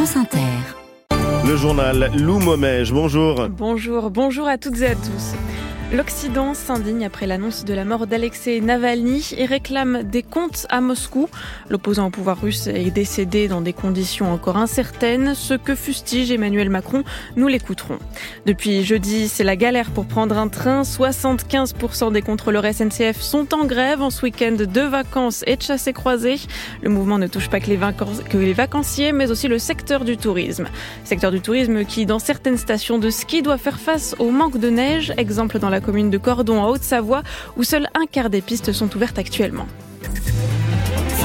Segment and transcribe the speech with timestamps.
[0.00, 0.38] France Inter.
[1.46, 3.50] Le journal Lou Momège, bonjour.
[3.50, 5.34] Bonjour, bonjour à toutes et à tous.
[5.92, 11.28] L'Occident s'indigne après l'annonce de la mort d'Alexei Navalny et réclame des comptes à Moscou.
[11.68, 15.34] L'opposant au pouvoir russe est décédé dans des conditions encore incertaines.
[15.34, 17.02] Ce que fustige Emmanuel Macron,
[17.34, 17.98] nous l'écouterons.
[18.46, 20.82] Depuis jeudi, c'est la galère pour prendre un train.
[20.82, 25.92] 75% des contrôleurs SNCF sont en grève en ce week-end de vacances et de chassés
[25.92, 26.38] croisés.
[26.82, 27.80] Le mouvement ne touche pas que les,
[28.28, 30.68] que les vacanciers, mais aussi le secteur du tourisme.
[31.02, 34.70] Secteur du tourisme qui, dans certaines stations de ski, doit faire face au manque de
[34.70, 35.12] neige.
[35.16, 37.22] Exemple dans la commune de Cordon en Haute-Savoie
[37.56, 39.66] où seul un quart des pistes sont ouvertes actuellement.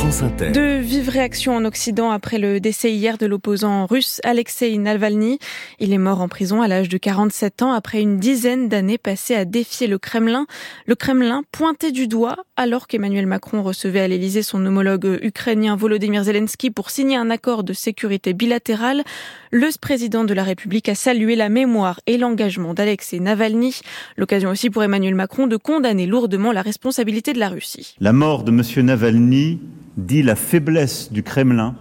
[0.06, 5.40] De vives réactions en Occident après le décès hier de l'opposant russe Alexei Navalny.
[5.80, 9.34] Il est mort en prison à l'âge de 47 ans après une dizaine d'années passées
[9.34, 10.46] à défier le Kremlin.
[10.86, 16.24] Le Kremlin pointé du doigt alors qu'Emmanuel Macron recevait à l'Élysée son homologue ukrainien Volodymyr
[16.24, 19.04] Zelensky pour signer un accord de sécurité bilatérale.
[19.50, 23.82] Le président de la République a salué la mémoire et l'engagement d'Alexei Navalny.
[24.18, 27.96] L'occasion aussi pour Emmanuel Macron de condamner lourdement la responsabilité de la Russie.
[28.00, 28.86] La mort de M.
[28.86, 29.60] Navalny
[29.98, 31.76] dit la faiblesse du Kremlin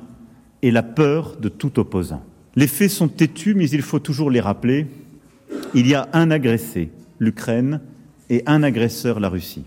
[0.62, 2.22] et la peur de tout opposant.
[2.56, 4.86] Les faits sont têtus, mais il faut toujours les rappeler.
[5.74, 7.80] Il y a un agressé, l'Ukraine,
[8.30, 9.64] et un agresseur, la Russie.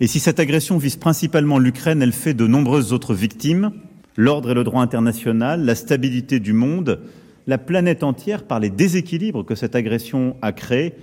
[0.00, 3.72] Et si cette agression vise principalement l'Ukraine, elle fait de nombreuses autres victimes.
[4.16, 7.00] L'ordre et le droit international, la stabilité du monde,
[7.46, 10.94] la planète entière par les déséquilibres que cette agression a créés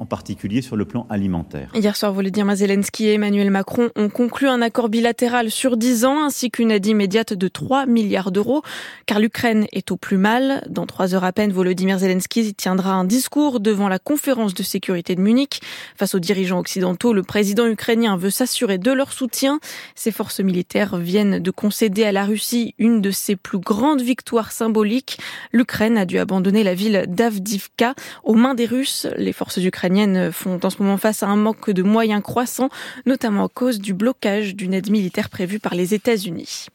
[0.00, 1.70] en particulier sur le plan alimentaire.
[1.74, 6.24] Hier soir, Volodymyr Zelensky et Emmanuel Macron ont conclu un accord bilatéral sur 10 ans
[6.24, 8.62] ainsi qu'une aide immédiate de 3 milliards d'euros
[9.04, 10.66] car l'Ukraine est au plus mal.
[10.70, 15.14] Dans trois heures à peine, Volodymyr Zelensky tiendra un discours devant la conférence de sécurité
[15.14, 15.60] de Munich.
[15.96, 19.60] Face aux dirigeants occidentaux, le président ukrainien veut s'assurer de leur soutien.
[19.94, 24.50] Ses forces militaires viennent de concéder à la Russie une de ses plus grandes victoires
[24.50, 25.18] symboliques.
[25.52, 29.06] L'Ukraine a dû abandonner la ville d'Avdivka aux mains des Russes.
[29.18, 29.89] Les forces ukrainiennes
[30.32, 32.70] font en ce moment face à un manque de moyens croissants,
[33.06, 36.66] notamment à cause du blocage d'une aide militaire prévue par les États-Unis.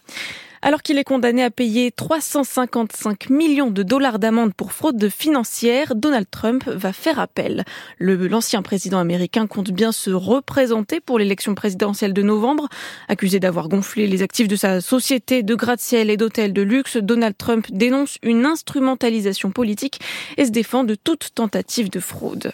[0.65, 6.25] Alors qu'il est condamné à payer 355 millions de dollars d'amende pour fraude financière, Donald
[6.31, 7.65] Trump va faire appel.
[7.99, 12.67] L'ancien président américain compte bien se représenter pour l'élection présidentielle de novembre.
[13.07, 17.37] Accusé d'avoir gonflé les actifs de sa société de gratte-ciel et d'hôtels de luxe, Donald
[17.37, 19.99] Trump dénonce une instrumentalisation politique
[20.37, 22.53] et se défend de toute tentative de fraude.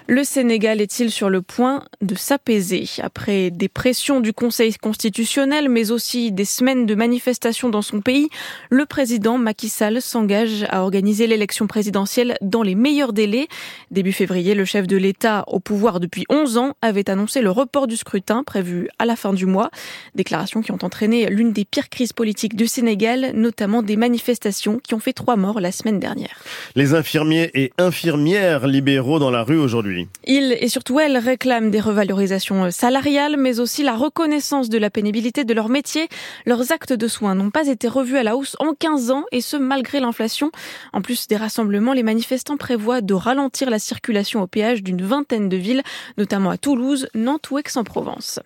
[0.11, 5.89] Le Sénégal est-il sur le point de s'apaiser après des pressions du Conseil constitutionnel, mais
[5.89, 8.27] aussi des semaines de manifestations dans son pays?
[8.69, 13.47] Le président Macky Sall s'engage à organiser l'élection présidentielle dans les meilleurs délais.
[13.89, 17.87] Début février, le chef de l'État, au pouvoir depuis 11 ans, avait annoncé le report
[17.87, 19.71] du scrutin prévu à la fin du mois.
[20.13, 24.93] Déclarations qui ont entraîné l'une des pires crises politiques du Sénégal, notamment des manifestations qui
[24.93, 26.37] ont fait trois morts la semaine dernière.
[26.75, 30.00] Les infirmiers et infirmières libéraux dans la rue aujourd'hui.
[30.25, 34.89] Ils et surtout elles réclament des revalorisations euh, salariales, mais aussi la reconnaissance de la
[34.89, 36.07] pénibilité de leur métier.
[36.45, 39.41] Leurs actes de soins n'ont pas été revus à la hausse en 15 ans, et
[39.41, 40.51] ce malgré l'inflation.
[40.93, 45.49] En plus des rassemblements, les manifestants prévoient de ralentir la circulation au péage d'une vingtaine
[45.49, 45.83] de villes,
[46.17, 48.39] notamment à Toulouse, Nantes ou Aix-en-Provence.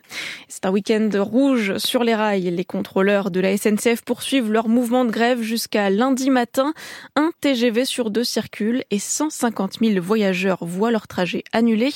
[0.47, 2.49] C'est un week-end rouge sur les rails.
[2.51, 6.73] Les contrôleurs de la SNCF poursuivent leur mouvement de grève jusqu'à lundi matin.
[7.15, 11.89] Un TGV sur deux circule et 150 000 voyageurs voient leur trajet annulé.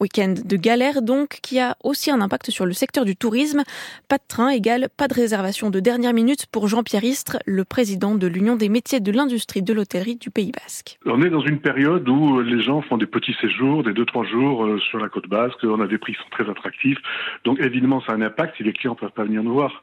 [0.00, 3.62] Week-end de galère donc, qui a aussi un impact sur le secteur du tourisme.
[4.08, 8.14] Pas de train égale pas de réservation de dernière minute pour Jean-Pierre Istre, le président
[8.14, 10.98] de l'Union des métiers de l'industrie de l'hôtellerie du Pays Basque.
[11.06, 14.64] On est dans une période où les gens font des petits séjours, des 2-3 jours
[14.64, 15.58] euh, sur la côte basque.
[15.64, 16.98] On a des prix qui sont très attractifs.
[17.44, 19.82] Donc évidemment, ça a un impact si les clients ne peuvent pas venir nous voir.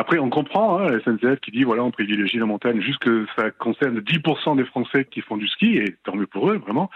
[0.00, 3.26] Après, on comprend hein, la SNCF qui dit voilà, on privilégie la montagne, juste que
[3.36, 6.88] ça concerne 10% des Français qui font du ski, et tant mieux pour eux, vraiment.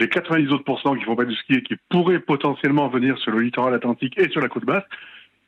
[0.00, 0.64] Les 90 autres
[0.96, 4.28] qui font pas du ski et qui pourraient potentiellement venir sur le littoral atlantique et
[4.30, 4.82] sur la côte basse,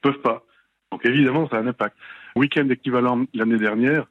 [0.01, 0.45] peuvent pas.
[0.93, 1.97] Donc évidemment, ça a un impact.
[2.37, 4.07] Week-end équivalent l'année dernière,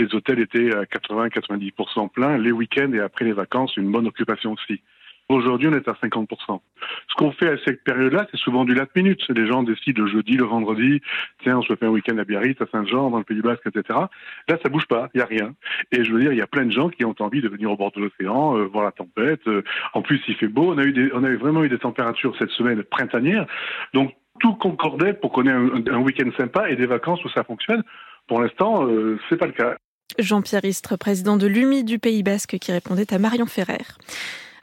[0.00, 4.54] les hôtels étaient à 80-90% pleins, les week-ends et après les vacances, une bonne occupation
[4.54, 4.82] aussi.
[5.28, 6.60] Aujourd'hui, on est à 50%.
[7.08, 9.20] Ce qu'on fait à cette période-là, c'est souvent du last minute.
[9.28, 11.00] Les gens décident le jeudi, le vendredi,
[11.42, 13.98] tiens, on se fait un week-end à Biarritz, à Saint-Jean, dans le Pays Basque, etc.
[14.48, 15.54] Là, ça bouge pas, il y a rien.
[15.90, 17.70] Et je veux dire, il y a plein de gens qui ont envie de venir
[17.70, 19.40] au bord de l'océan, euh, voir la tempête.
[19.46, 19.62] Euh,
[19.94, 20.74] en plus, il fait beau.
[20.74, 23.46] On a eu vraiment eu des températures cette semaine printanières.
[23.94, 27.82] Donc, tout concordait pour qu'on ait un, week-end sympa et des vacances où ça fonctionne.
[28.26, 29.76] Pour l'instant, euh, c'est pas le cas.
[30.18, 33.84] Jean-Pierre Istre, président de l'UMI du Pays Basque, qui répondait à Marion Ferrer.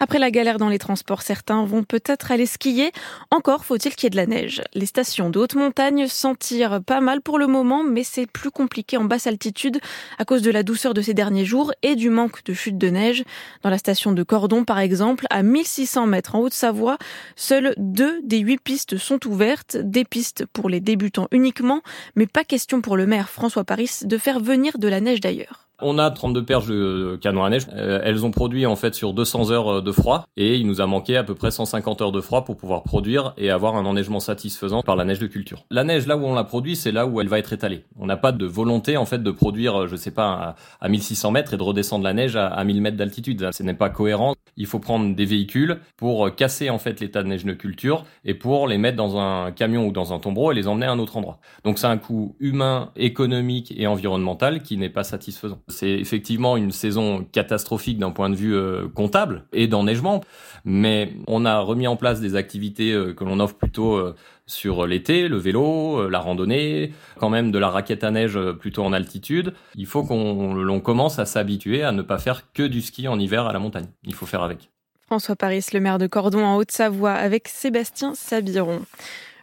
[0.01, 2.91] Après la galère dans les transports, certains vont peut-être aller skier.
[3.31, 4.61] Encore faut-il qu'il y ait de la neige.
[4.73, 8.49] Les stations de haute montagne s'en tirent pas mal pour le moment, mais c'est plus
[8.49, 9.79] compliqué en basse altitude
[10.17, 12.89] à cause de la douceur de ces derniers jours et du manque de chute de
[12.89, 13.23] neige.
[13.61, 16.97] Dans la station de Cordon, par exemple, à 1600 mètres en Haute-Savoie,
[17.35, 21.81] seules deux des huit pistes sont ouvertes, des pistes pour les débutants uniquement,
[22.15, 25.68] mais pas question pour le maire François Paris de faire venir de la neige d'ailleurs.
[25.81, 27.65] On a 32 perches de canon à neige.
[27.73, 30.81] Euh, elles ont produit en fait sur 200 heures euh, de froid et il nous
[30.81, 33.85] a manqué à peu près 150 heures de froid pour pouvoir produire et avoir un
[33.85, 35.65] enneigement satisfaisant par la neige de culture.
[35.71, 37.85] La neige là où on la produit, c'est là où elle va être étalée.
[37.97, 41.53] On n'a pas de volonté en fait de produire, je sais pas, à 1600 mètres
[41.53, 43.49] et de redescendre la neige à 1000 mètres d'altitude.
[43.53, 44.35] Ce n'est pas cohérent.
[44.57, 48.33] Il faut prendre des véhicules pour casser en fait l'état de neige de culture et
[48.33, 50.99] pour les mettre dans un camion ou dans un tombereau et les emmener à un
[50.99, 51.39] autre endroit.
[51.63, 55.59] Donc c'est un coût humain, économique et environnemental qui n'est pas satisfaisant.
[55.69, 60.21] C'est effectivement une saison catastrophique d'un point de vue euh, comptable et d'enneigement,
[60.65, 64.15] mais on a remis en place des activités euh, que l'on offre plutôt euh,
[64.47, 68.93] sur l'été, le vélo, la randonnée, quand même de la raquette à neige plutôt en
[68.93, 69.53] altitude.
[69.75, 73.45] Il faut qu'on commence à s'habituer à ne pas faire que du ski en hiver
[73.45, 73.85] à la montagne.
[74.05, 74.71] Il faut faire avec.
[75.05, 78.81] François Paris, le maire de Cordon en Haute-Savoie, avec Sébastien Sabiron.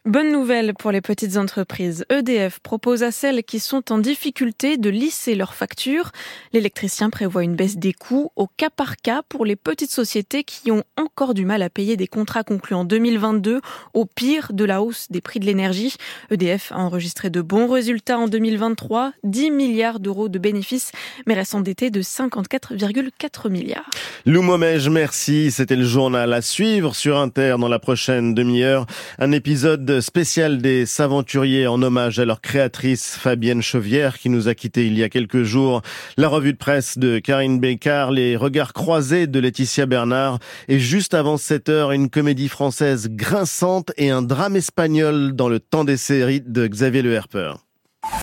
[0.07, 2.05] Bonne nouvelle pour les petites entreprises.
[2.11, 6.13] EDF propose à celles qui sont en difficulté de lisser leurs factures.
[6.53, 10.71] L'électricien prévoit une baisse des coûts au cas par cas pour les petites sociétés qui
[10.71, 13.61] ont encore du mal à payer des contrats conclus en 2022
[13.95, 15.97] au pire de la hausse des prix de l'énergie.
[16.31, 20.93] EDF a enregistré de bons résultats en 2023, 10 milliards d'euros de bénéfices,
[21.27, 23.91] mais reste endetté de 54,4 milliards.
[24.25, 25.51] Lou Momège, merci.
[25.51, 28.87] C'était le journal à suivre sur Inter dans la prochaine demi-heure.
[29.19, 34.55] Un épisode spécial des Saventuriers en hommage à leur créatrice Fabienne Chauvière qui nous a
[34.55, 35.83] quittés il y a quelques jours.
[36.17, 40.39] La revue de presse de Karine Bécard, les regards croisés de Laetitia Bernard
[40.69, 45.61] et juste avant 7 heures, une comédie française grinçante et un drame espagnol dans le
[45.61, 47.66] temps des séries de Xavier Le Herper.